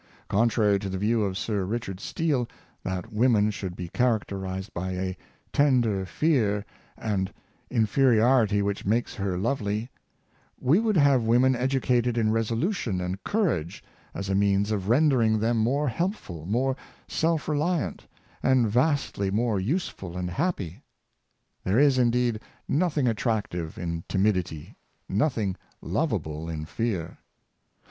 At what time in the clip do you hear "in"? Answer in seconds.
12.17-12.31, 23.77-24.03, 26.49-26.65